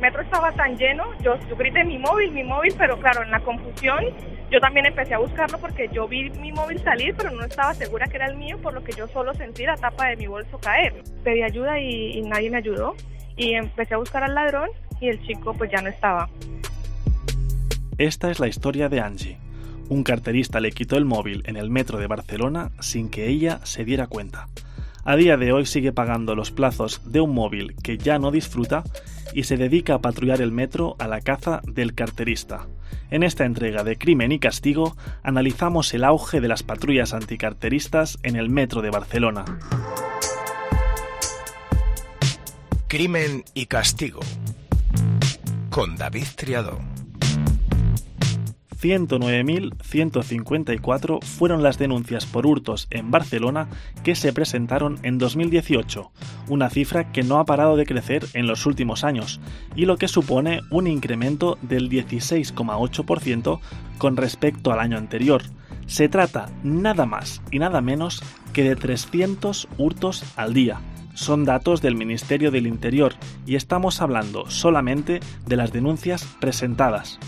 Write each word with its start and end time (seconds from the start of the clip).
metro 0.00 0.22
estaba 0.22 0.52
tan 0.52 0.76
lleno, 0.76 1.04
yo, 1.22 1.38
yo 1.48 1.56
grité 1.56 1.84
mi 1.84 1.98
móvil, 1.98 2.32
mi 2.32 2.42
móvil, 2.42 2.74
pero 2.76 2.98
claro, 2.98 3.22
en 3.22 3.30
la 3.30 3.40
confusión 3.40 4.04
yo 4.50 4.58
también 4.60 4.86
empecé 4.86 5.14
a 5.14 5.18
buscarlo 5.18 5.58
porque 5.58 5.88
yo 5.92 6.08
vi 6.08 6.28
mi 6.30 6.50
móvil 6.52 6.80
salir, 6.82 7.14
pero 7.16 7.30
no 7.30 7.44
estaba 7.44 7.72
segura 7.74 8.06
que 8.06 8.16
era 8.16 8.26
el 8.26 8.36
mío, 8.36 8.58
por 8.58 8.74
lo 8.74 8.82
que 8.82 8.92
yo 8.92 9.06
solo 9.08 9.32
sentí 9.34 9.64
la 9.64 9.76
tapa 9.76 10.08
de 10.08 10.16
mi 10.16 10.26
bolso 10.26 10.58
caer. 10.58 11.02
Pedí 11.22 11.42
ayuda 11.42 11.78
y, 11.78 12.18
y 12.18 12.22
nadie 12.22 12.50
me 12.50 12.58
ayudó 12.58 12.96
y 13.36 13.54
empecé 13.54 13.94
a 13.94 13.98
buscar 13.98 14.24
al 14.24 14.34
ladrón 14.34 14.68
y 15.00 15.08
el 15.08 15.24
chico 15.26 15.54
pues 15.54 15.70
ya 15.70 15.80
no 15.80 15.88
estaba. 15.88 16.28
Esta 17.96 18.30
es 18.30 18.40
la 18.40 18.48
historia 18.48 18.88
de 18.88 19.00
Angie. 19.00 19.38
Un 19.88 20.04
carterista 20.04 20.60
le 20.60 20.72
quitó 20.72 20.96
el 20.96 21.04
móvil 21.04 21.42
en 21.46 21.56
el 21.56 21.70
metro 21.70 21.98
de 21.98 22.06
Barcelona 22.06 22.70
sin 22.80 23.10
que 23.10 23.28
ella 23.28 23.60
se 23.64 23.84
diera 23.84 24.06
cuenta. 24.06 24.48
A 25.04 25.16
día 25.16 25.36
de 25.36 25.52
hoy 25.52 25.66
sigue 25.66 25.92
pagando 25.92 26.34
los 26.34 26.50
plazos 26.50 27.10
de 27.10 27.20
un 27.20 27.34
móvil 27.34 27.74
que 27.82 27.98
ya 27.98 28.18
no 28.18 28.30
disfruta 28.30 28.84
y 29.34 29.44
se 29.44 29.56
dedica 29.56 29.94
a 29.94 30.00
patrullar 30.00 30.40
el 30.40 30.52
metro 30.52 30.96
a 30.98 31.08
la 31.08 31.20
caza 31.20 31.60
del 31.64 31.94
carterista. 31.94 32.66
En 33.10 33.22
esta 33.22 33.44
entrega 33.44 33.84
de 33.84 33.96
Crimen 33.96 34.32
y 34.32 34.38
Castigo 34.38 34.96
analizamos 35.22 35.92
el 35.94 36.04
auge 36.04 36.40
de 36.40 36.48
las 36.48 36.62
patrullas 36.62 37.12
anticarteristas 37.12 38.18
en 38.22 38.36
el 38.36 38.50
metro 38.50 38.82
de 38.82 38.90
Barcelona. 38.90 39.44
Crimen 42.88 43.44
y 43.54 43.66
Castigo 43.66 44.20
con 45.70 45.96
David 45.96 46.26
Triado. 46.36 46.99
109.154 48.80 51.22
fueron 51.22 51.62
las 51.62 51.78
denuncias 51.78 52.26
por 52.26 52.46
hurtos 52.46 52.88
en 52.90 53.10
Barcelona 53.10 53.68
que 54.02 54.14
se 54.14 54.32
presentaron 54.32 54.98
en 55.02 55.18
2018, 55.18 56.10
una 56.48 56.70
cifra 56.70 57.12
que 57.12 57.22
no 57.22 57.38
ha 57.38 57.44
parado 57.44 57.76
de 57.76 57.84
crecer 57.84 58.24
en 58.32 58.46
los 58.46 58.64
últimos 58.64 59.04
años, 59.04 59.40
y 59.76 59.84
lo 59.84 59.98
que 59.98 60.08
supone 60.08 60.62
un 60.70 60.86
incremento 60.86 61.58
del 61.62 61.90
16,8% 61.90 63.60
con 63.98 64.16
respecto 64.16 64.72
al 64.72 64.80
año 64.80 64.96
anterior. 64.96 65.42
Se 65.86 66.08
trata 66.08 66.48
nada 66.62 67.04
más 67.04 67.42
y 67.50 67.58
nada 67.58 67.80
menos 67.80 68.22
que 68.52 68.64
de 68.64 68.76
300 68.76 69.68
hurtos 69.76 70.24
al 70.36 70.54
día. 70.54 70.80
Son 71.14 71.44
datos 71.44 71.82
del 71.82 71.96
Ministerio 71.96 72.50
del 72.50 72.66
Interior 72.66 73.14
y 73.44 73.56
estamos 73.56 74.00
hablando 74.00 74.48
solamente 74.48 75.20
de 75.46 75.56
las 75.56 75.72
denuncias 75.72 76.24
presentadas. 76.40 77.18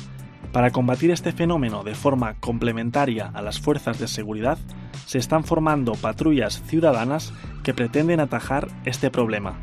Para 0.52 0.70
combatir 0.70 1.10
este 1.10 1.32
fenómeno 1.32 1.82
de 1.82 1.94
forma 1.94 2.34
complementaria 2.38 3.30
a 3.32 3.40
las 3.40 3.58
fuerzas 3.58 3.98
de 3.98 4.06
seguridad, 4.06 4.58
se 5.06 5.16
están 5.16 5.44
formando 5.44 5.94
patrullas 5.94 6.62
ciudadanas 6.66 7.32
que 7.64 7.72
pretenden 7.72 8.20
atajar 8.20 8.68
este 8.84 9.10
problema. 9.10 9.58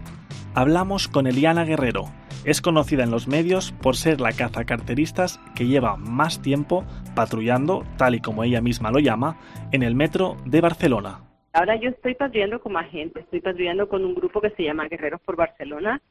Hablamos 0.56 1.08
con 1.08 1.28
Eliana 1.28 1.64
Guerrero. 1.64 2.06
Es 2.44 2.62
conocida 2.62 3.04
en 3.04 3.12
los 3.12 3.28
medios 3.28 3.72
por 3.72 3.98
ser 3.98 4.20
la 4.20 4.32
cazacarteristas 4.32 5.40
que 5.56 5.67
lleva 5.67 5.95
más 5.95 6.42
tiempo 6.42 6.86
patrullando, 7.14 7.86
tal 7.98 8.16
y 8.16 8.20
como 8.20 8.44
ella 8.44 8.62
misma 8.62 8.90
lo 8.90 8.98
llama, 8.98 9.38
en 9.72 9.84
el 9.84 9.94
metro 9.94 10.38
de 10.45 10.62
Barcelona. 10.62 11.20
Ahora 11.54 11.76
yo 11.76 11.90
estoy 11.90 12.16
patrullando 12.16 12.60
con 12.62 12.73
más 12.73 12.90
gente, 12.90 13.20
estoy 13.20 13.42
patrullando 13.42 13.88
con 13.88 14.04
un 14.06 14.16
grupo 14.16 14.42
que 14.42 14.50
se 14.52 14.64
llama 14.64 14.88
Guerreros 14.88 15.22
por 15.22 15.36
Barcelona, 15.36 16.02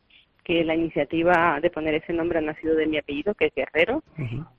que 0.48 0.64
la 0.64 0.74
iniciativa 0.74 1.60
de 1.60 1.68
poner 1.68 1.94
ese 1.94 2.14
nombre 2.14 2.38
ha 2.38 2.40
nacido 2.40 2.74
de 2.74 2.86
mi 2.86 2.96
apellido, 2.96 3.34
que 3.34 3.46
es 3.46 3.54
Guerrero, 3.54 4.02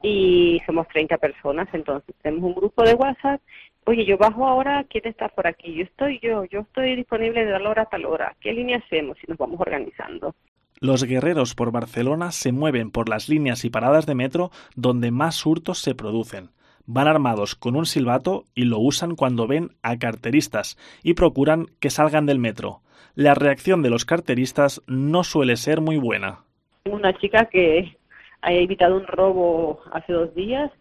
y 0.03 0.61
somos 0.67 0.87
30 0.89 1.17
personas, 1.17 1.67
entonces 1.73 2.13
tenemos 2.21 2.43
un 2.43 2.53
grupo 2.53 2.83
de 2.83 2.93
WhatsApp. 2.93 3.41
Oye, 3.85 4.05
yo 4.05 4.15
bajo 4.15 4.45
ahora, 4.45 4.85
¿quién 4.87 5.07
está 5.07 5.29
por 5.29 5.47
aquí? 5.47 5.73
Yo 5.73 5.83
estoy 5.85 6.19
yo, 6.21 6.45
yo 6.45 6.59
estoy 6.59 6.95
disponible 6.95 7.43
de 7.43 7.51
tal 7.53 7.65
hora 7.65 7.81
a 7.81 7.85
tal 7.87 8.05
hora. 8.05 8.35
¿Qué 8.39 8.53
línea 8.53 8.77
hacemos 8.77 9.17
si 9.19 9.25
nos 9.27 9.39
vamos 9.39 9.59
organizando? 9.59 10.35
Los 10.79 11.03
guerreros 11.05 11.55
por 11.55 11.71
Barcelona 11.71 12.31
se 12.31 12.51
mueven 12.51 12.91
por 12.91 13.09
las 13.09 13.27
líneas 13.27 13.65
y 13.65 13.71
paradas 13.71 14.05
de 14.05 14.13
metro 14.13 14.51
donde 14.75 15.09
más 15.09 15.43
hurtos 15.43 15.79
se 15.79 15.95
producen. 15.95 16.51
Van 16.85 17.07
armados 17.07 17.55
con 17.55 17.75
un 17.75 17.87
silbato 17.87 18.45
y 18.53 18.65
lo 18.65 18.77
usan 18.77 19.15
cuando 19.15 19.47
ven 19.47 19.71
a 19.81 19.97
carteristas 19.97 20.77
y 21.01 21.15
procuran 21.15 21.65
que 21.79 21.89
salgan 21.89 22.27
del 22.27 22.37
metro 22.37 22.83
la 23.15 23.35
reacción 23.35 23.81
de 23.81 23.89
los 23.89 24.05
carteristas 24.05 24.81
no 24.87 25.23
suele 25.23 25.55
ser 25.55 25.81
muy 25.81 25.97
buena. 25.97 26.39
Una 26.85 27.13
chica 27.17 27.45
que 27.45 27.97
ha 28.41 28.53
evitado 28.53 28.95
un 28.95 29.05
robo 29.05 29.81
hace 29.91 30.13
dos 30.13 30.33
días 30.33 30.71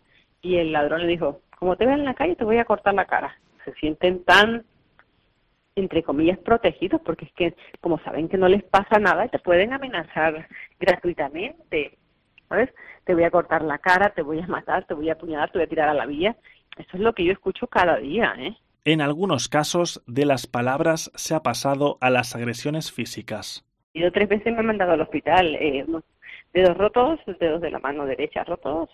y 0.41 0.57
el 0.57 0.73
ladrón 0.73 1.03
le 1.03 1.09
dijo, 1.09 1.41
como 1.59 1.77
te 1.77 1.87
vean 1.87 2.01
en 2.01 2.05
la 2.05 2.15
calle 2.15 2.37
te 2.37 2.45
voy 2.45 2.59
a 2.59 2.65
cortar 2.65 2.95
la 2.95 3.07
cara. 3.07 3.37
Se 3.65 3.73
sienten 3.75 4.23
tan, 4.25 4.65
entre 5.75 6.03
comillas, 6.03 6.39
protegidos 6.39 7.01
porque 7.05 7.25
es 7.25 7.33
que 7.33 7.55
como 7.81 7.99
saben 8.01 8.29
que 8.29 8.39
no 8.39 8.49
les 8.49 8.63
pasa 8.63 8.99
nada 8.99 9.29
te 9.29 9.39
pueden 9.39 9.73
amenazar 9.73 10.49
gratuitamente. 10.79 11.99
¿Sabes? 12.49 12.71
Te 13.05 13.13
voy 13.15 13.25
a 13.25 13.31
cortar 13.31 13.63
la 13.63 13.77
cara, 13.79 14.11
te 14.11 14.23
voy 14.23 14.41
a 14.41 14.47
matar, 14.47 14.87
te 14.87 14.95
voy 14.95 15.11
a 15.11 15.13
apuñalar, 15.13 15.51
te 15.51 15.59
voy 15.59 15.67
a 15.67 15.69
tirar 15.69 15.89
a 15.89 15.95
la 15.95 16.07
vía. 16.07 16.35
Eso 16.79 16.91
es 16.95 17.01
lo 17.01 17.13
que 17.13 17.25
yo 17.25 17.33
escucho 17.33 17.67
cada 17.67 17.99
día, 17.99 18.35
¿eh? 18.39 18.57
En 18.85 19.01
algunos 19.01 19.49
casos, 19.49 20.03
de 20.07 20.25
las 20.25 20.47
palabras 20.47 21.11
se 21.15 21.35
ha 21.35 21.41
pasado 21.41 21.99
a 22.01 22.11
las 22.11 22.35
agresiones 22.35 22.93
físicas. 22.93 23.65
Yo 23.95 24.11
tres 24.13 24.29
veces 24.29 24.53
me 24.53 24.61
han 24.61 24.67
mandado 24.67 24.93
al 24.93 25.01
hospital, 25.01 25.55
eh, 25.57 25.85
dedos 26.53 26.77
rotos, 26.77 27.21
dedos 27.41 27.61
de 27.61 27.71
la 27.71 27.81
mano 27.81 28.07
derecha 28.07 28.45
rotos, 28.45 28.89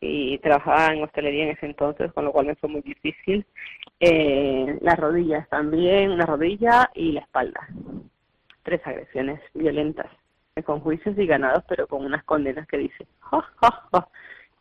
y 0.00 0.38
trabajaba 0.38 0.92
en 0.92 1.02
hostelería 1.02 1.44
en 1.44 1.50
ese 1.50 1.66
entonces, 1.66 2.12
con 2.12 2.24
lo 2.24 2.32
cual 2.32 2.46
me 2.46 2.54
fue 2.56 2.68
muy 2.68 2.80
difícil. 2.82 3.46
Eh, 4.00 4.78
las 4.80 4.98
rodillas 4.98 5.48
también, 5.48 6.10
una 6.10 6.26
rodilla 6.26 6.90
y 6.94 7.12
la 7.12 7.20
espalda. 7.20 7.68
Tres 8.62 8.80
agresiones 8.86 9.40
violentas, 9.54 10.10
con 10.64 10.80
juicios 10.80 11.16
y 11.18 11.26
ganados, 11.26 11.64
pero 11.68 11.86
con 11.86 12.04
unas 12.04 12.24
condenas 12.24 12.66
que 12.66 12.78
dice, 12.78 13.06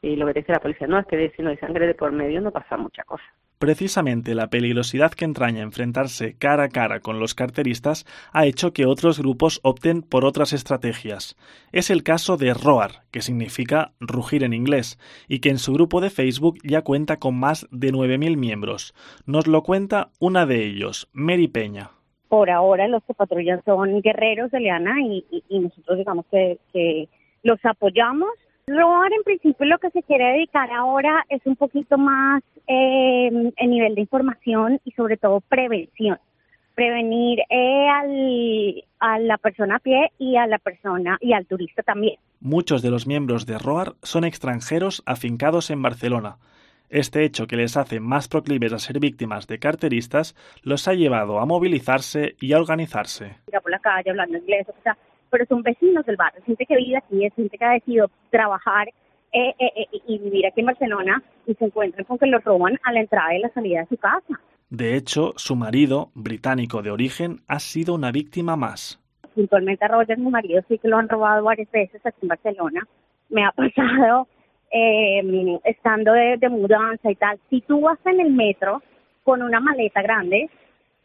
y 0.02 0.16
lo 0.16 0.28
que 0.28 0.34
dice 0.34 0.52
la 0.52 0.60
policía, 0.60 0.88
no, 0.88 1.00
es 1.00 1.08
que 1.08 1.34
si 1.36 1.42
no 1.42 1.50
hay 1.50 1.58
sangre 1.58 1.88
de 1.88 1.96
por 1.96 2.12
medio 2.12 2.40
no 2.40 2.52
pasa 2.52 2.78
mucha 2.78 3.04
cosa. 3.04 3.24
Precisamente 3.58 4.36
la 4.36 4.50
peligrosidad 4.50 5.12
que 5.12 5.24
entraña 5.24 5.62
enfrentarse 5.62 6.36
cara 6.38 6.66
a 6.66 6.70
cara 6.70 7.00
con 7.00 7.20
los 7.20 7.36
carteristas 7.36 8.06
ha 8.34 8.46
hecho 8.46 8.74
que 8.74 8.86
otros 8.86 9.20
grupos 9.20 9.62
opten 9.64 10.02
por 10.02 10.26
otras 10.26 10.52
estrategias. 10.52 11.38
Es 11.72 11.90
el 11.90 12.04
caso 12.04 12.36
de 12.36 12.54
Roar, 12.54 13.04
que 13.12 13.22
significa 13.22 13.94
rugir 14.00 14.44
en 14.44 14.54
inglés, 14.54 15.00
y 15.30 15.40
que 15.40 15.50
en 15.50 15.58
su 15.58 15.74
grupo 15.74 16.02
de 16.02 16.10
Facebook 16.10 16.58
ya 16.64 16.82
cuenta 16.82 17.18
con 17.18 17.36
más 17.40 17.68
de 17.72 17.94
9.000 17.94 18.36
miembros. 18.36 18.94
Nos 19.26 19.48
lo 19.48 19.64
cuenta 19.64 20.10
una 20.20 20.46
de 20.46 20.66
ellos, 20.66 21.08
Mary 21.14 21.48
Peña. 21.48 21.92
Por 22.28 22.50
ahora 22.50 22.90
los 22.90 23.04
que 23.04 23.14
patrullan 23.14 23.64
son 23.64 24.02
guerreros, 24.02 24.54
Eliana, 24.54 25.02
y, 25.02 25.26
y, 25.48 25.60
nosotros 25.60 25.98
digamos 25.98 26.26
que 26.32 27.08
los 27.44 27.64
apoyamos 27.64 28.30
Roar 28.68 29.14
en 29.14 29.24
principio 29.24 29.66
lo 29.68 29.78
que 29.78 29.92
se 29.92 30.02
quiere 30.02 30.26
dedicar 30.34 30.72
ahora 30.72 31.24
es 31.30 31.42
un 31.46 31.56
poquito 31.56 32.00
más 32.00 32.42
eh, 32.68 33.28
en 33.56 33.70
nivel 33.70 33.94
de 33.94 34.02
información 34.02 34.82
y 34.84 34.92
sobre 34.92 35.18
todo 35.18 35.42
prevención. 35.42 36.18
Prevenir 36.74 37.42
eh, 37.50 37.88
al, 37.88 38.84
a 39.00 39.20
la 39.20 39.38
persona 39.38 39.76
a 39.76 39.80
pie 39.80 40.12
y 40.18 40.36
a 40.36 40.48
la 40.48 40.58
persona 40.58 41.18
y 41.22 41.34
al 41.34 41.46
turista 41.46 41.84
también. 41.84 42.18
Muchos 42.40 42.82
de 42.82 42.90
los 42.90 43.06
miembros 43.06 43.46
de 43.46 43.60
ROAR 43.60 43.94
son 44.02 44.24
extranjeros 44.24 45.04
afincados 45.06 45.70
en 45.70 45.84
Barcelona. 45.84 46.38
Este 46.90 47.24
hecho 47.24 47.46
que 47.46 47.58
les 47.58 47.78
hace 47.78 48.00
más 48.00 48.28
proclives 48.28 48.74
a 48.74 48.80
ser 48.80 49.00
víctimas 49.00 49.46
de 49.48 49.60
carteristas 49.60 50.36
los 50.64 50.88
ha 50.88 50.94
llevado 50.94 51.40
a 51.40 51.46
movilizarse 51.46 52.36
y 52.40 52.54
a 52.54 52.58
organizarse. 52.58 53.38
por 53.62 53.72
la 53.72 53.80
calle 53.80 54.10
hablando 54.10 54.38
inglés, 54.38 54.68
o 54.70 54.82
sea, 54.84 54.98
pero 55.36 55.46
son 55.48 55.64
vecinos 55.64 56.06
del 56.06 56.16
barrio, 56.16 56.42
gente 56.46 56.66
que 56.66 56.78
vive 56.78 56.96
aquí, 56.96 57.26
es 57.26 57.34
gente 57.34 57.58
que 57.58 57.66
ha 57.66 57.72
decidido 57.72 58.10
trabajar 58.30 58.88
eh, 59.34 59.54
eh, 59.60 59.72
eh, 59.76 60.02
y 60.08 60.18
vivir 60.18 60.46
aquí 60.46 60.62
en 60.62 60.68
Barcelona 60.68 61.22
y 61.46 61.54
se 61.56 61.66
encuentran 61.66 62.06
con 62.06 62.18
que 62.18 62.26
lo 62.26 62.40
roban 62.40 62.80
a 62.84 62.94
la 62.94 63.02
entrada 63.02 63.36
y 63.36 63.40
la 63.40 63.50
salida 63.50 63.82
de 63.82 63.88
su 63.88 63.98
casa. 63.98 64.40
De 64.70 64.96
hecho, 64.96 65.34
su 65.36 65.58
marido, 65.58 66.10
británico 66.14 66.82
de 66.82 66.92
origen, 66.92 67.42
ha 67.50 67.60
sido 67.60 67.96
una 67.96 68.14
víctima 68.14 68.56
más. 68.56 69.04
Puntualmente 69.34 69.84
a 69.84 69.90
Roger, 69.90 70.18
mi 70.18 70.32
marido, 70.32 70.62
sí 70.70 70.78
que 70.78 70.88
lo 70.88 70.96
han 70.96 71.10
robado 71.10 71.44
varias 71.44 71.70
veces 71.70 72.00
aquí 72.06 72.20
en 72.22 72.30
Barcelona. 72.30 72.88
Me 73.28 73.44
ha 73.44 73.52
pasado 73.58 74.30
em, 74.72 75.60
estando 75.66 76.14
de, 76.14 76.38
de 76.38 76.48
mudanza 76.48 77.12
y 77.12 77.16
tal. 77.16 77.38
Si 77.50 77.60
tú 77.60 77.82
vas 77.82 78.00
en 78.06 78.22
el 78.22 78.32
metro 78.32 78.82
con 79.26 79.42
una 79.42 79.60
maleta 79.60 80.02
grande, 80.02 80.50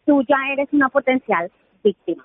tú 0.06 0.22
ya 0.22 0.36
eres 0.52 0.68
una 0.70 0.88
potencial 0.88 1.50
víctima. 1.82 2.24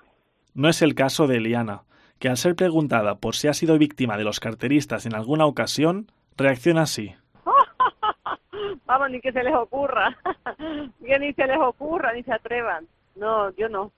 No 0.54 0.68
es 0.68 0.80
el 0.82 0.94
caso 0.94 1.26
de 1.26 1.38
Eliana, 1.38 1.82
que 2.18 2.28
al 2.28 2.36
ser 2.36 2.54
preguntada 2.54 3.16
por 3.16 3.34
si 3.34 3.48
ha 3.48 3.54
sido 3.54 3.78
víctima 3.78 4.16
de 4.16 4.24
los 4.24 4.40
carteristas 4.40 5.06
en 5.06 5.14
alguna 5.14 5.46
ocasión, 5.46 6.10
reacciona 6.36 6.82
así. 6.82 7.14
Vamos, 8.86 9.10
ni 9.10 9.20
que 9.20 9.32
se 9.32 9.42
les 9.42 9.54
ocurra, 9.54 10.16
que 11.04 11.18
ni 11.18 11.32
se 11.32 11.46
les 11.46 11.58
ocurra, 11.58 12.12
ni 12.12 12.22
se 12.22 12.32
atrevan. 12.32 12.86
No, 13.16 13.50
yo 13.56 13.68
no, 13.68 13.92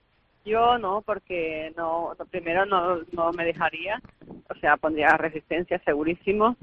yo 0.44 0.78
no, 0.78 1.02
porque 1.02 1.72
no, 1.76 2.12
primero 2.30 2.64
no, 2.66 2.98
no 3.12 3.32
me 3.32 3.44
dejaría, 3.44 4.00
o 4.48 4.54
sea, 4.60 4.76
pondría 4.76 5.16
resistencia 5.16 5.80
segurísimo 5.84 6.56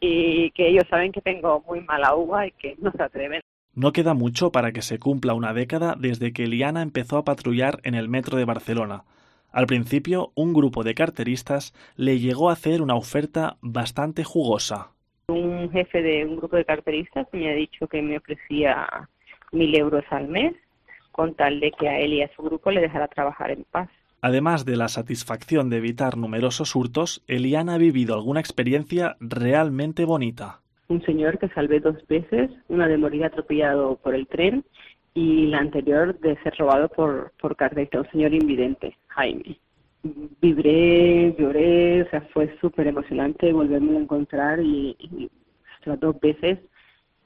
y 0.00 0.50
que 0.52 0.68
ellos 0.68 0.84
saben 0.88 1.12
que 1.12 1.20
tengo 1.20 1.62
muy 1.66 1.80
mala 1.80 2.14
uva 2.14 2.46
y 2.46 2.52
que 2.52 2.76
no 2.80 2.90
se 2.92 3.02
atreven. 3.02 3.40
No 3.74 3.92
queda 3.92 4.14
mucho 4.14 4.50
para 4.50 4.72
que 4.72 4.82
se 4.82 4.98
cumpla 4.98 5.34
una 5.34 5.52
década 5.54 5.94
desde 5.98 6.32
que 6.32 6.44
Eliana 6.44 6.82
empezó 6.82 7.18
a 7.18 7.24
patrullar 7.24 7.80
en 7.84 7.94
el 7.94 8.08
metro 8.08 8.36
de 8.36 8.44
Barcelona. 8.44 9.04
Al 9.52 9.66
principio, 9.66 10.30
un 10.34 10.52
grupo 10.52 10.84
de 10.84 10.94
carteristas 10.94 11.74
le 11.96 12.18
llegó 12.18 12.50
a 12.50 12.52
hacer 12.52 12.82
una 12.82 12.94
oferta 12.94 13.56
bastante 13.60 14.22
jugosa. 14.22 14.92
Un 15.28 15.70
jefe 15.70 16.02
de 16.02 16.24
un 16.24 16.36
grupo 16.36 16.56
de 16.56 16.64
carteristas 16.64 17.26
me 17.32 17.50
ha 17.50 17.54
dicho 17.54 17.86
que 17.88 18.00
me 18.00 18.16
ofrecía 18.16 18.86
mil 19.52 19.74
euros 19.76 20.04
al 20.10 20.28
mes 20.28 20.54
con 21.10 21.34
tal 21.34 21.60
de 21.60 21.72
que 21.72 21.88
a 21.88 21.98
él 21.98 22.14
y 22.14 22.22
a 22.22 22.30
su 22.34 22.42
grupo 22.42 22.70
le 22.70 22.80
dejara 22.80 23.08
trabajar 23.08 23.50
en 23.50 23.64
paz. 23.64 23.88
Además 24.22 24.64
de 24.64 24.76
la 24.76 24.88
satisfacción 24.88 25.70
de 25.70 25.78
evitar 25.78 26.16
numerosos 26.16 26.76
hurtos, 26.76 27.22
Eliana 27.26 27.74
ha 27.74 27.78
vivido 27.78 28.14
alguna 28.14 28.40
experiencia 28.40 29.16
realmente 29.18 30.04
bonita. 30.04 30.60
Un 30.88 31.02
señor 31.02 31.38
que 31.38 31.48
salvé 31.48 31.80
dos 31.80 31.96
veces, 32.06 32.50
una 32.68 32.86
de 32.86 32.98
morir 32.98 33.24
atropellado 33.24 33.96
por 33.96 34.14
el 34.14 34.26
tren 34.26 34.64
y 35.14 35.46
la 35.46 35.58
anterior 35.58 36.18
de 36.20 36.36
ser 36.42 36.54
robado 36.58 36.88
por, 36.88 37.32
por 37.40 37.56
carreta, 37.56 38.00
un 38.00 38.10
señor 38.10 38.34
invidente, 38.34 38.96
Jaime. 39.10 39.58
Vibré, 40.40 41.34
lloré, 41.38 42.02
o 42.02 42.10
sea, 42.10 42.22
fue 42.32 42.56
súper 42.60 42.86
emocionante 42.86 43.52
volverme 43.52 43.96
a 43.96 44.00
encontrar 44.00 44.60
y, 44.60 44.96
y 44.98 45.30
dos 46.00 46.18
veces 46.20 46.58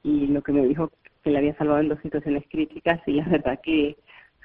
y 0.02 0.26
lo 0.26 0.42
que 0.42 0.52
me 0.52 0.66
dijo 0.66 0.90
que 1.22 1.30
le 1.30 1.38
había 1.38 1.56
salvado 1.56 1.80
en 1.80 1.88
dos 1.88 2.00
situaciones 2.02 2.44
críticas 2.50 3.00
y 3.06 3.18
es 3.18 3.28
verdad 3.28 3.58
que 3.62 3.96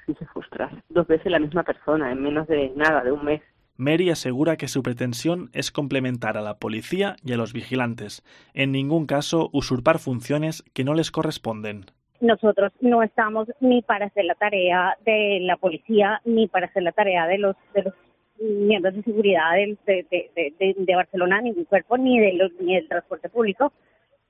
sí 0.06 0.14
se 0.18 0.26
frustra. 0.26 0.70
Dos 0.88 1.06
veces 1.06 1.30
la 1.30 1.38
misma 1.38 1.62
persona 1.62 2.10
en 2.10 2.22
menos 2.22 2.48
de 2.48 2.72
nada, 2.74 3.04
de 3.04 3.12
un 3.12 3.24
mes. 3.24 3.42
Mary 3.76 4.10
asegura 4.10 4.56
que 4.56 4.68
su 4.68 4.82
pretensión 4.82 5.50
es 5.52 5.70
complementar 5.70 6.36
a 6.36 6.42
la 6.42 6.58
policía 6.58 7.16
y 7.24 7.32
a 7.32 7.36
los 7.36 7.52
vigilantes, 7.52 8.22
en 8.52 8.72
ningún 8.72 9.06
caso 9.06 9.48
usurpar 9.52 9.98
funciones 9.98 10.64
que 10.74 10.84
no 10.84 10.94
les 10.94 11.10
corresponden. 11.10 11.86
Nosotros 12.20 12.72
no 12.80 13.02
estamos 13.02 13.48
ni 13.60 13.82
para 13.82 14.06
hacer 14.06 14.24
la 14.24 14.34
tarea 14.34 14.96
de 15.04 15.38
la 15.40 15.56
policía 15.56 16.20
ni 16.24 16.48
para 16.48 16.66
hacer 16.66 16.82
la 16.82 16.92
tarea 16.92 17.26
de 17.26 17.38
los 17.38 17.56
de 17.74 17.82
los 17.82 17.94
miembros 18.40 18.94
de 18.94 19.02
seguridad 19.02 19.52
de, 19.54 20.06
de, 20.08 20.94
Barcelona, 20.94 21.40
ningún 21.40 21.64
cuerpo, 21.64 21.98
ni, 21.98 22.18
de 22.18 22.32
los, 22.32 22.52
ni 22.60 22.74
del 22.74 22.88
transporte 22.88 23.28
público. 23.28 23.72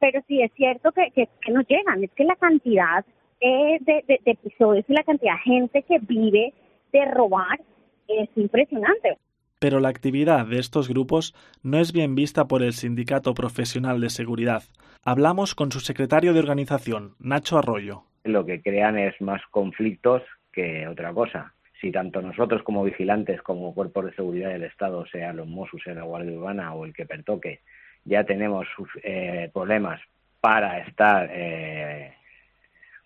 Pero 0.00 0.20
sí 0.26 0.42
es 0.42 0.50
cierto 0.54 0.90
que, 0.92 1.10
que, 1.12 1.28
nos 1.52 1.66
llegan, 1.68 2.02
es 2.02 2.10
que 2.12 2.24
la 2.24 2.36
cantidad 2.36 3.04
de, 3.40 4.04
de 4.06 4.20
episodios 4.24 4.84
y 4.88 4.94
la 4.94 5.04
cantidad 5.04 5.34
de 5.34 5.52
gente 5.52 5.82
que 5.82 5.98
vive 6.00 6.52
de 6.92 7.04
robar 7.06 7.60
es 8.08 8.28
impresionante. 8.36 9.16
Pero 9.60 9.78
la 9.78 9.90
actividad 9.90 10.46
de 10.46 10.58
estos 10.58 10.88
grupos 10.88 11.34
no 11.62 11.78
es 11.78 11.92
bien 11.92 12.14
vista 12.14 12.46
por 12.46 12.62
el 12.62 12.72
Sindicato 12.72 13.34
Profesional 13.34 14.00
de 14.00 14.08
Seguridad. 14.08 14.62
Hablamos 15.04 15.54
con 15.54 15.70
su 15.70 15.80
secretario 15.80 16.32
de 16.32 16.40
organización, 16.40 17.14
Nacho 17.18 17.58
Arroyo. 17.58 18.04
Lo 18.24 18.46
que 18.46 18.62
crean 18.62 18.98
es 18.98 19.20
más 19.20 19.42
conflictos 19.50 20.22
que 20.50 20.88
otra 20.88 21.12
cosa. 21.12 21.52
Si 21.78 21.92
tanto 21.92 22.22
nosotros 22.22 22.62
como 22.62 22.82
vigilantes, 22.84 23.42
como 23.42 23.74
cuerpos 23.74 24.06
de 24.06 24.14
seguridad 24.14 24.48
del 24.48 24.64
Estado, 24.64 25.04
sea 25.06 25.34
los 25.34 25.46
Mossos, 25.46 25.82
sea 25.82 25.92
la 25.92 26.04
Guardia 26.04 26.32
Urbana 26.32 26.72
o 26.72 26.86
el 26.86 26.94
que 26.94 27.04
pertoque, 27.04 27.60
ya 28.06 28.24
tenemos 28.24 28.66
eh, 29.02 29.50
problemas 29.52 30.00
para 30.40 30.78
estar 30.78 31.28
eh, 31.30 32.14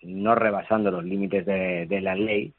no 0.03 0.35
rebasando 0.35 0.89
los 0.89 1.03
límites 1.03 1.45
de, 1.45 1.85
de 1.85 1.99
la 1.99 2.15
ley, 2.15 2.53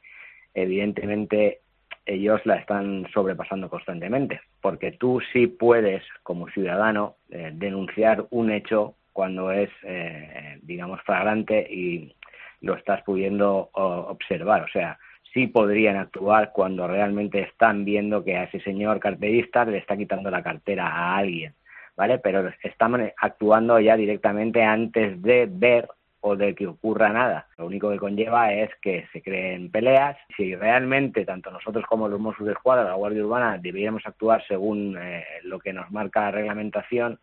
evidentemente 0.53 1.61
ellos 2.07 2.41
la 2.45 2.55
están 2.55 3.05
sobrepasando 3.13 3.69
constantemente, 3.69 4.41
porque 4.61 4.93
tú 4.93 5.21
sí 5.33 5.47
puedes, 5.47 6.03
como 6.23 6.47
ciudadano, 6.49 7.17
eh, 7.29 7.51
denunciar 7.53 8.25
un 8.31 8.51
hecho 8.51 8.95
cuando 9.13 9.51
es, 9.51 9.69
eh, 9.83 10.59
digamos, 10.61 11.01
flagrante 11.01 11.67
y 11.69 12.15
lo 12.61 12.75
estás 12.75 13.03
pudiendo 13.03 13.69
observar. 13.73 14.63
O 14.63 14.67
sea, 14.69 14.97
sí 15.33 15.47
podrían 15.47 15.97
actuar 15.97 16.51
cuando 16.53 16.87
realmente 16.87 17.41
están 17.41 17.85
viendo 17.85 18.23
que 18.23 18.37
a 18.37 18.43
ese 18.43 18.59
señor 18.61 18.99
carterista 18.99 19.65
le 19.65 19.77
está 19.77 19.97
quitando 19.97 20.31
la 20.31 20.43
cartera 20.43 20.87
a 20.87 21.17
alguien, 21.17 21.53
¿vale? 21.95 22.19
Pero 22.19 22.51
están 22.63 23.11
actuando 23.17 23.79
ya 23.79 23.97
directamente 23.97 24.63
antes 24.63 25.21
de 25.21 25.47
ver 25.49 25.87
o 26.21 26.35
de 26.35 26.55
que 26.55 26.67
ocurra 26.67 27.09
nada. 27.09 27.47
Lo 27.57 27.65
único 27.65 27.89
que 27.89 27.97
conlleva 27.97 28.51
es 28.53 28.69
que 28.81 29.07
se 29.13 29.21
creen 29.21 29.71
peleas. 29.71 30.17
Si 30.35 30.55
realmente 30.55 31.25
tanto 31.25 31.51
nosotros 31.51 31.85
como 31.85 32.07
los 32.07 32.19
Mossos 32.19 32.45
de 32.45 32.53
Escuadra, 32.53 32.83
la 32.83 32.95
Guardia 32.95 33.23
Urbana, 33.23 33.57
deberíamos 33.57 34.05
actuar 34.05 34.43
según 34.47 34.97
eh, 34.99 35.23
lo 35.43 35.59
que 35.59 35.73
nos 35.73 35.91
marca 35.91 36.21
la 36.21 36.31
reglamentación, 36.31 37.19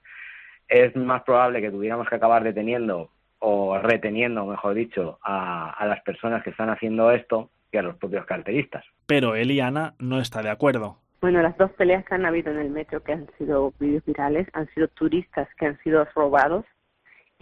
es 0.68 0.94
más 0.96 1.22
probable 1.22 1.60
que 1.60 1.70
tuviéramos 1.70 2.08
que 2.08 2.14
acabar 2.14 2.42
deteniendo 2.42 3.10
o 3.38 3.78
reteniendo, 3.78 4.46
mejor 4.46 4.74
dicho, 4.74 5.18
a, 5.22 5.70
a 5.70 5.86
las 5.86 6.00
personas 6.02 6.42
que 6.42 6.50
están 6.50 6.70
haciendo 6.70 7.10
esto 7.10 7.50
que 7.70 7.78
a 7.78 7.82
los 7.82 7.96
propios 7.96 8.24
carteristas. 8.24 8.84
Pero 9.06 9.34
Eliana 9.34 9.94
no 9.98 10.20
está 10.20 10.42
de 10.42 10.50
acuerdo. 10.50 10.96
Bueno, 11.20 11.42
las 11.42 11.56
dos 11.56 11.70
peleas 11.72 12.04
que 12.04 12.14
han 12.14 12.26
habido 12.26 12.52
en 12.52 12.58
el 12.58 12.70
metro 12.70 13.02
que 13.02 13.12
han 13.12 13.26
sido 13.38 13.72
vídeos 13.80 14.04
virales 14.04 14.46
han 14.52 14.68
sido 14.74 14.88
turistas 14.88 15.48
que 15.58 15.66
han 15.66 15.78
sido 15.82 16.06
robados 16.14 16.64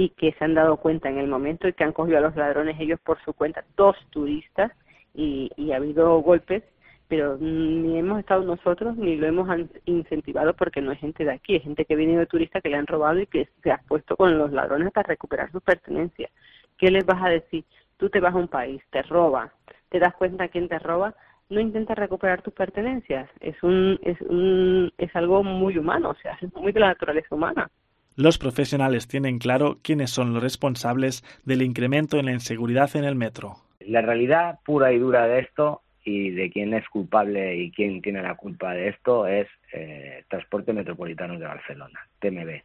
y 0.02 0.08
que 0.08 0.32
se 0.32 0.44
han 0.44 0.54
dado 0.54 0.78
cuenta 0.78 1.08
en 1.08 1.18
el 1.18 1.28
momento 1.28 1.68
y 1.68 1.74
que 1.74 1.84
han 1.84 1.92
cogido 1.92 2.18
a 2.18 2.22
los 2.22 2.34
ladrones 2.34 2.76
ellos 2.80 2.98
por 2.98 3.22
su 3.24 3.32
cuenta, 3.34 3.64
dos 3.76 3.96
turistas, 4.10 4.72
y, 5.14 5.48
y 5.56 5.70
ha 5.70 5.76
habido 5.76 6.18
golpes, 6.22 6.64
pero 7.06 7.36
ni 7.38 7.98
hemos 7.98 8.18
estado 8.18 8.42
nosotros 8.42 8.96
ni 8.96 9.14
lo 9.14 9.28
hemos 9.28 9.48
incentivado 9.84 10.54
porque 10.54 10.80
no 10.80 10.90
es 10.90 10.98
gente 10.98 11.24
de 11.24 11.30
aquí, 11.30 11.54
es 11.54 11.62
gente 11.62 11.84
que 11.84 11.94
viene 11.94 12.18
de 12.18 12.26
turista 12.26 12.60
que 12.60 12.68
le 12.68 12.78
han 12.78 12.88
robado 12.88 13.20
y 13.20 13.26
que 13.28 13.48
se 13.62 13.70
ha 13.70 13.78
puesto 13.86 14.16
con 14.16 14.36
los 14.36 14.50
ladrones 14.50 14.92
para 14.92 15.06
recuperar 15.06 15.52
sus 15.52 15.62
pertenencias. 15.62 16.32
¿Qué 16.78 16.90
les 16.90 17.06
vas 17.06 17.22
a 17.22 17.28
decir? 17.28 17.64
Tú 17.96 18.10
te 18.10 18.18
vas 18.18 18.34
a 18.34 18.38
un 18.38 18.48
país, 18.48 18.82
te 18.90 19.02
roba, 19.02 19.52
te 19.88 20.00
das 20.00 20.14
cuenta 20.14 20.48
quién 20.48 20.68
te 20.68 20.80
roba, 20.80 21.14
no 21.48 21.60
intentas 21.60 21.96
recuperar 21.96 22.42
tus 22.42 22.54
pertenencias. 22.54 23.30
Es 23.38 23.62
un, 23.62 24.00
es 24.02 24.20
un, 24.22 24.92
es 24.98 25.14
algo 25.14 25.44
muy 25.44 25.78
humano, 25.78 26.10
o 26.10 26.14
sea, 26.16 26.36
es 26.40 26.52
muy 26.54 26.72
de 26.72 26.80
la 26.80 26.88
naturaleza 26.88 27.32
humana. 27.36 27.70
Los 28.16 28.36
profesionales 28.36 29.08
tienen 29.08 29.38
claro 29.38 29.78
quiénes 29.82 30.10
son 30.10 30.34
los 30.34 30.42
responsables 30.42 31.24
del 31.44 31.62
incremento 31.62 32.18
en 32.18 32.26
la 32.26 32.32
inseguridad 32.32 32.94
en 32.94 33.04
el 33.04 33.14
metro. 33.14 33.56
La 33.80 34.02
realidad 34.02 34.58
pura 34.64 34.92
y 34.92 34.98
dura 34.98 35.26
de 35.26 35.40
esto 35.40 35.80
y 36.04 36.30
de 36.30 36.50
quién 36.50 36.74
es 36.74 36.86
culpable 36.88 37.56
y 37.56 37.70
quién 37.70 38.02
tiene 38.02 38.22
la 38.22 38.34
culpa 38.34 38.74
de 38.74 38.88
esto 38.88 39.26
es 39.26 39.48
eh, 39.72 40.24
Transporte 40.28 40.72
Metropolitano 40.72 41.38
de 41.38 41.46
Barcelona, 41.46 42.00
TMB, 42.18 42.60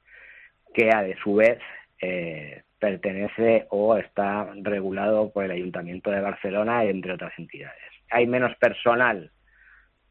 que 0.74 0.90
a 0.90 1.06
su 1.24 1.36
vez 1.36 1.60
eh, 2.02 2.64
pertenece 2.78 3.68
o 3.70 3.96
está 3.96 4.52
regulado 4.62 5.32
por 5.32 5.46
el 5.46 5.52
Ayuntamiento 5.52 6.12
de 6.12 6.22
Barcelona, 6.22 6.84
entre 6.84 7.14
otras 7.14 7.34
entidades. 7.38 7.82
Hay 8.10 8.28
menos 8.28 8.56
personal, 8.58 9.32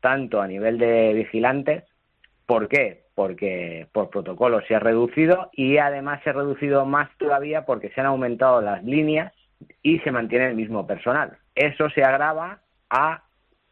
tanto 0.00 0.40
a 0.40 0.48
nivel 0.48 0.78
de 0.78 1.12
vigilantes, 1.14 1.84
¿por 2.46 2.69
qué? 2.69 3.06
Porque 3.17 3.89
por 3.93 4.11
protocolo 4.11 4.61
se 4.69 4.75
ha 4.75 4.79
reducido 4.79 5.49
y 5.55 5.79
además 5.79 6.20
se 6.23 6.31
ha 6.31 6.35
reducido 6.35 6.85
más 6.85 7.08
todavía 7.17 7.65
porque 7.65 7.89
se 7.89 8.03
han 8.03 8.08
aumentado 8.08 8.61
las 8.61 8.85
líneas 8.85 9.32
y 9.82 9.99
se 10.01 10.13
mantiene 10.13 10.49
el 10.49 10.55
mismo 10.55 10.87
personal. 10.87 11.39
Eso 11.55 11.89
se 11.89 12.05
agrava 12.05 12.61
a 12.91 13.23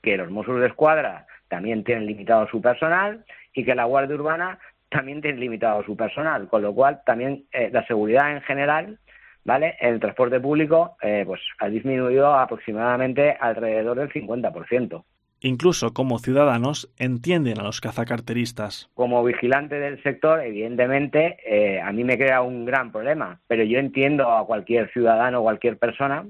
que 0.03 0.17
los 0.17 0.31
Mossos 0.31 0.61
de 0.61 0.69
Escuadra 0.69 1.27
también 1.49 1.85
tienen 1.85 2.07
limitado 2.07 2.49
su 2.49 2.63
personal 2.63 3.27
y 3.53 3.67
que 3.67 3.75
la 3.75 3.85
Guardia 3.85 4.17
Urbana 4.17 4.59
también 4.89 5.21
tiene 5.21 5.39
limitado 5.39 5.85
su 5.85 5.95
personal, 5.95 6.49
con 6.49 6.63
lo 6.63 6.75
cual 6.75 7.03
también 7.05 7.45
eh, 7.53 7.69
la 7.71 7.87
seguridad 7.87 8.33
en 8.33 8.41
general, 8.41 8.99
¿vale? 9.45 9.77
El 9.79 10.01
transporte 10.01 10.41
público 10.41 10.97
eh, 11.03 11.25
pues 11.27 11.43
ha 11.59 11.69
disminuido 11.69 12.35
aproximadamente 12.35 13.37
alrededor 13.39 13.99
del 13.99 14.11
50%. 14.11 15.05
Incluso 15.45 15.93
como 15.93 16.19
ciudadanos 16.21 16.91
entienden 16.99 17.61
a 17.61 17.65
los 17.65 17.83
cazacarteristas. 17.83 18.89
Como 18.95 19.23
vigilante 19.23 19.79
del 19.79 20.03
sector, 20.03 20.41
evidentemente, 20.41 21.37
eh, 21.45 21.83
a 21.83 21.93
mí 21.93 22.03
me 22.03 22.17
crea 22.17 22.41
un 22.41 22.65
gran 22.65 22.91
problema, 22.91 23.41
pero 23.47 23.63
yo 23.63 23.79
entiendo 23.79 24.33
a 24.33 24.47
cualquier 24.47 24.91
ciudadano 24.91 25.43
cualquier 25.43 25.77
persona 25.77 26.25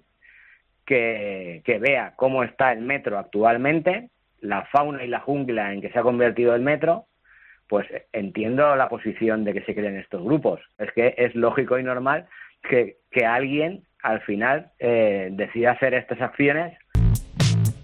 que, 0.84 1.62
que 1.64 1.78
vea 1.78 2.14
cómo 2.16 2.42
está 2.42 2.72
el 2.72 2.80
metro 2.80 3.16
actualmente, 3.16 4.08
la 4.40 4.64
fauna 4.64 5.04
y 5.04 5.06
la 5.06 5.20
jungla 5.20 5.72
en 5.72 5.80
que 5.80 5.90
se 5.90 6.00
ha 6.00 6.02
convertido 6.02 6.52
el 6.56 6.62
metro, 6.62 7.06
pues 7.68 7.86
entiendo 8.12 8.74
la 8.74 8.88
posición 8.88 9.44
de 9.44 9.52
que 9.52 9.62
se 9.62 9.76
creen 9.76 9.96
estos 9.96 10.24
grupos. 10.24 10.60
Es 10.76 10.90
que 10.90 11.14
es 11.16 11.36
lógico 11.36 11.78
y 11.78 11.84
normal 11.84 12.26
que, 12.68 12.96
que 13.12 13.24
alguien 13.24 13.84
al 14.02 14.22
final 14.22 14.72
eh, 14.80 15.28
decida 15.30 15.70
hacer 15.70 15.94
estas 15.94 16.20
acciones 16.20 16.76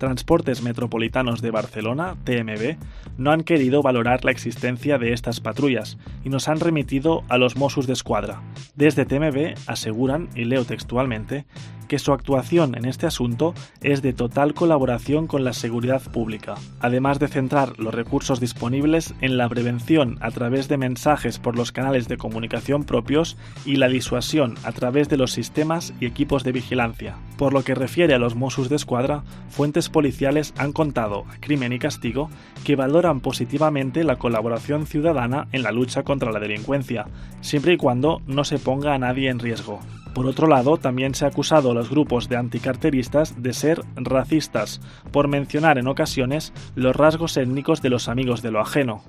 Transportes 0.01 0.63
Metropolitanos 0.63 1.43
de 1.43 1.51
Barcelona, 1.51 2.17
TMB, 2.25 2.79
no 3.19 3.33
han 3.33 3.43
querido 3.43 3.83
valorar 3.83 4.25
la 4.25 4.31
existencia 4.31 4.97
de 4.97 5.13
estas 5.13 5.41
patrullas 5.41 5.99
y 6.25 6.31
nos 6.31 6.49
han 6.49 6.59
remitido 6.59 7.23
a 7.29 7.37
los 7.37 7.59
Mossos 7.59 7.87
de 7.87 7.93
Escuadra. 7.93 8.41
Desde 8.75 9.05
TMB 9.05 9.59
aseguran, 9.67 10.31
y 10.35 10.47
leo 10.47 10.65
textualmente, 10.65 11.45
que 11.87 11.99
su 11.99 12.15
actuación 12.15 12.77
en 12.77 12.87
este 12.87 13.07
asunto 13.07 13.53
es 13.83 14.01
de 14.01 14.15
total 14.15 14.55
colaboración 14.55 15.27
con 15.27 15.45
la 15.45 15.53
seguridad 15.53 16.01
pública, 16.01 16.55
además 16.81 17.19
de 17.19 17.29
centrar 17.29 17.79
los 17.79 17.93
recursos 17.93 18.41
disponibles 18.41 19.13
en 19.21 19.37
la 19.37 19.51
prevención 19.51 20.17
a 20.23 20.31
través 20.31 20.67
de 20.69 20.79
mensajes 20.79 21.39
por 21.39 21.57
los 21.57 21.73
canales 21.73 22.09
de 22.09 22.17
comunicación 22.17 22.85
propios 22.85 23.37
y 23.67 23.77
la 23.77 23.89
disuasión 23.89 24.55
a 24.65 24.73
través 24.73 25.11
de 25.11 25.19
los 25.19 25.33
sistemas 25.33 25.93
y 26.01 26.07
equipos 26.07 26.43
de 26.43 26.53
vigilancia. 26.53 27.17
Por 27.41 27.55
lo 27.55 27.63
que 27.63 27.75
refiere 27.75 28.13
a 28.13 28.19
los 28.19 28.37
Mossos 28.37 28.69
de 28.69 28.77
Escuadra, 28.77 29.23
fuentes 29.49 29.89
policiales 29.89 30.53
han 30.59 30.75
contado 30.75 31.25
a 31.31 31.41
Crimen 31.41 31.73
y 31.73 31.79
Castigo 31.79 32.29
que 32.67 32.77
valoran 32.77 33.21
positivamente 33.21 34.05
la 34.05 34.17
colaboración 34.17 34.85
ciudadana 34.85 35.47
en 35.51 35.63
la 35.63 35.73
lucha 35.73 36.03
contra 36.03 36.33
la 36.33 36.39
delincuencia, 36.39 37.07
siempre 37.41 37.73
y 37.73 37.77
cuando 37.79 38.21
no 38.27 38.45
se 38.45 38.59
ponga 38.59 38.93
a 38.93 38.99
nadie 38.99 39.31
en 39.31 39.39
riesgo. 39.39 39.81
Por 40.15 40.27
otro 40.27 40.49
lado, 40.49 40.77
también 40.77 41.15
se 41.15 41.25
ha 41.25 41.29
acusado 41.29 41.71
a 41.71 41.75
los 41.75 41.89
grupos 41.89 42.29
de 42.29 42.37
anticarteristas 42.37 43.43
de 43.43 43.55
ser 43.55 43.81
racistas, 43.97 44.83
por 45.11 45.27
mencionar 45.27 45.79
en 45.79 45.89
ocasiones 45.89 46.53
los 46.77 46.95
rasgos 46.95 47.39
étnicos 47.39 47.81
de 47.81 47.89
los 47.89 48.11
amigos 48.11 48.43
de 48.43 48.51
lo 48.51 48.61
ajeno. 48.61 49.01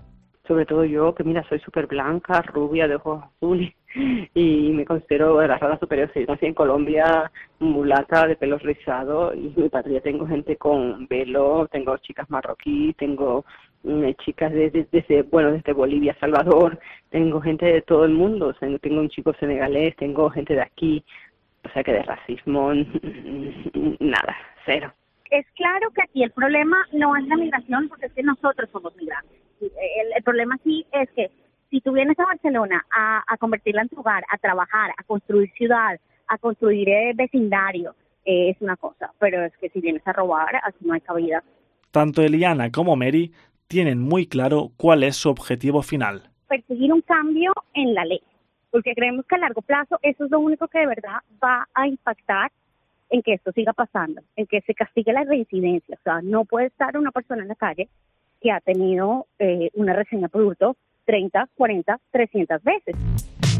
Sobre 0.47 0.65
todo 0.65 0.85
yo, 0.85 1.13
que 1.15 1.25
mira, 1.25 1.43
soy 1.49 1.59
súper 1.59 1.87
blanca, 1.87 2.41
rubia, 2.43 2.87
de 2.87 2.95
ojos 2.95 3.25
azules, 3.25 3.73
y 4.33 4.71
me 4.71 4.85
considero 4.85 5.37
de 5.37 5.47
la 5.47 5.57
raza 5.57 5.79
superior. 5.79 6.09
Soy 6.13 6.25
nací 6.25 6.45
en 6.45 6.53
Colombia, 6.53 7.31
mulata, 7.59 8.27
de 8.27 8.35
pelo 8.35 8.57
rizado, 8.57 9.33
y 9.33 9.53
mi 9.55 9.69
patria 9.69 10.01
tengo 10.01 10.27
gente 10.27 10.55
con 10.57 11.07
velo, 11.07 11.67
tengo 11.71 11.97
chicas 11.97 12.29
marroquí, 12.29 12.93
tengo 12.97 13.45
mm, 13.83 14.11
chicas 14.23 14.51
desde, 14.51 14.87
desde, 14.91 15.23
bueno, 15.23 15.51
desde 15.51 15.73
Bolivia, 15.73 16.15
Salvador, 16.19 16.79
tengo 17.09 17.41
gente 17.41 17.65
de 17.65 17.81
todo 17.81 18.05
el 18.05 18.11
mundo, 18.11 18.53
tengo 18.81 18.99
un 18.99 19.09
chico 19.09 19.33
senegalés, 19.39 19.95
tengo 19.95 20.29
gente 20.29 20.53
de 20.53 20.61
aquí, 20.61 21.03
o 21.63 21.69
sea 21.69 21.83
que 21.83 21.93
de 21.93 22.03
racismo, 22.03 22.73
nada, 23.99 24.35
cero. 24.65 24.93
Es 25.31 25.45
claro 25.55 25.89
que 25.91 26.01
aquí 26.01 26.23
el 26.23 26.31
problema 26.31 26.85
no 26.91 27.15
es 27.15 27.25
la 27.27 27.37
migración, 27.37 27.87
porque 27.87 28.07
es 28.07 28.13
que 28.13 28.21
nosotros 28.21 28.69
somos 28.69 28.93
migrantes. 28.97 29.39
El, 29.61 30.23
problema 30.23 30.57
sí 30.63 30.85
es 30.91 31.09
que 31.11 31.31
si 31.71 31.79
tú 31.79 31.93
vienes 31.93 32.19
a 32.19 32.25
Barcelona 32.25 32.85
a, 32.91 33.23
a, 33.25 33.37
convertirla 33.37 33.83
en 33.83 33.89
tu 33.89 34.01
hogar, 34.01 34.23
a 34.29 34.37
trabajar, 34.37 34.91
a 34.97 35.03
construir 35.03 35.49
ciudad, 35.53 35.99
a 36.27 36.37
construir 36.37 36.87
eh, 36.89 37.13
vecindario, 37.15 37.95
eh, 38.25 38.49
es 38.49 38.61
una 38.61 38.75
cosa, 38.75 39.11
pero 39.17 39.43
es 39.45 39.55
que 39.57 39.69
si 39.69 39.79
vienes 39.79 40.05
a 40.05 40.13
robar, 40.13 40.57
así 40.63 40.77
no 40.81 40.93
hay 40.93 41.01
cabida. 41.01 41.41
Tanto 41.89 42.21
Eliana 42.21 42.71
como 42.71 42.95
Mary 42.95 43.31
tienen 43.67 43.99
muy 43.99 44.27
claro 44.27 44.71
cuál 44.75 45.03
es 45.03 45.15
su 45.15 45.29
objetivo 45.29 45.81
final. 45.81 46.29
Perseguir 46.47 46.91
un 46.91 47.01
cambio 47.01 47.53
en 47.73 47.93
la 47.93 48.03
ley, 48.03 48.21
porque 48.69 48.93
creemos 48.93 49.25
que 49.25 49.35
a 49.35 49.39
largo 49.39 49.61
plazo 49.61 49.97
eso 50.01 50.25
es 50.25 50.31
lo 50.31 50.41
único 50.41 50.67
que 50.67 50.79
de 50.79 50.87
verdad 50.87 51.19
va 51.41 51.67
a 51.73 51.87
impactar 51.87 52.51
en 53.09 53.21
que 53.21 53.33
esto 53.33 53.53
siga 53.53 53.71
pasando, 53.71 54.21
en 54.35 54.45
que 54.45 54.59
se 54.61 54.73
castigue 54.73 55.13
la 55.13 55.23
reincidencia. 55.23 55.95
O 55.99 56.03
sea, 56.03 56.21
no 56.21 56.43
puede 56.43 56.67
estar 56.67 56.97
una 56.97 57.11
persona 57.11 57.43
en 57.43 57.47
la 57.47 57.55
calle 57.55 57.87
que 58.41 58.51
ha 58.51 58.59
tenido 58.59 59.27
eh, 59.39 59.69
una 59.73 59.93
reseña 59.93 60.27
por 60.27 60.41
hurto 60.41 60.75
30, 61.11 61.49
40, 61.55 61.99
300 62.09 62.63
veces. 62.63 62.95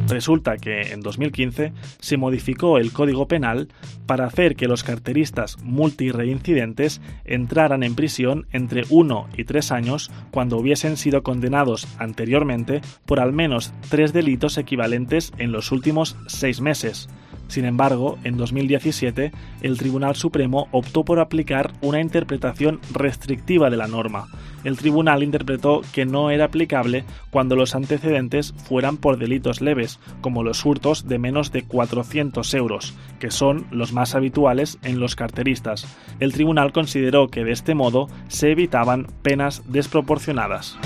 Resulta 0.08 0.56
que 0.56 0.94
en 0.94 1.02
2015 1.02 1.74
se 2.00 2.18
modificó 2.18 2.78
el 2.78 2.94
Código 2.94 3.28
Penal 3.28 3.68
para 4.06 4.26
hacer 4.26 4.56
que 4.56 4.70
los 4.70 4.86
carteristas 4.86 5.62
multireincidentes 5.62 7.02
entraran 7.26 7.84
en 7.84 7.96
prisión 7.96 8.48
entre 8.54 8.84
1 8.90 9.28
y 9.36 9.44
3 9.44 9.72
años 9.74 10.12
cuando 10.32 10.58
hubiesen 10.58 10.96
sido 10.96 11.24
condenados 11.24 11.94
anteriormente 12.00 12.80
por 13.06 13.20
al 13.20 13.34
menos 13.34 13.74
tres 13.90 14.14
delitos 14.14 14.58
equivalentes 14.58 15.34
en 15.38 15.52
los 15.52 15.74
últimos 15.74 16.16
seis 16.28 16.62
meses. 16.62 17.10
Sin 17.52 17.66
embargo, 17.66 18.18
en 18.24 18.38
2017, 18.38 19.34
el 19.62 19.78
Tribunal 19.78 20.16
Supremo 20.16 20.70
optó 20.72 21.04
por 21.04 21.20
aplicar 21.20 21.74
una 21.82 22.00
interpretación 22.00 22.80
restrictiva 22.94 23.70
de 23.70 23.76
la 23.76 23.88
norma. 23.88 24.30
El 24.64 24.78
tribunal 24.78 25.22
interpretó 25.22 25.82
que 25.92 26.06
no 26.06 26.32
era 26.32 26.46
aplicable 26.46 27.04
cuando 27.30 27.58
los 27.58 27.76
antecedentes 27.76 28.54
fueran 28.54 28.96
por 28.96 29.18
delitos 29.18 29.60
leves, 29.60 30.00
como 30.22 30.44
los 30.44 30.66
hurtos 30.66 31.10
de 31.10 31.20
menos 31.20 31.52
de 31.52 31.64
400 31.64 32.54
euros, 32.54 32.94
que 33.20 33.32
son 33.32 33.68
los 33.70 33.92
más 33.92 34.16
habituales 34.16 34.78
en 34.82 35.02
los 35.02 35.18
carteristas. 35.18 35.86
El 36.22 36.32
tribunal 36.32 36.72
consideró 36.72 37.28
que 37.28 37.44
de 37.44 37.52
este 37.52 37.76
modo 37.76 38.08
se 38.30 38.52
evitaban 38.52 39.08
penas 39.24 39.62
desproporcionadas. 39.68 40.78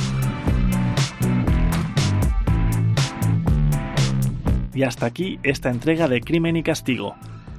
Y 4.76 4.84
hasta 4.84 5.08
aquí 5.08 5.40
esta 5.42 5.72
entrega 5.72 6.08
de 6.08 6.22
Crimen 6.22 6.58
y 6.58 6.64
Castigo. 6.64 7.16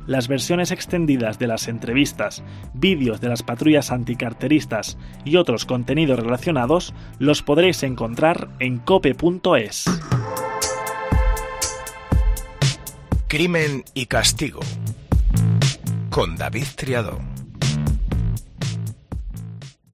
Las 0.07 0.29
versiones 0.29 0.71
extendidas 0.71 1.41
de 1.41 1.49
las 1.49 1.67
entrevistas, 1.67 2.45
vídeos 2.75 3.21
de 3.21 3.29
las 3.29 3.43
patrullas 3.43 3.91
anticarteristas 3.91 4.97
y 5.25 5.35
otros 5.35 5.65
contenidos 5.65 6.21
relacionados 6.21 6.95
los 7.19 7.43
podréis 7.43 7.83
encontrar 7.83 8.49
en 8.61 8.79
cope.es. 8.79 9.87
Crimen 13.27 13.83
y 13.95 14.07
Castigo 14.07 14.61
con 16.17 16.35
David 16.35 16.65
Triado. 16.77 17.21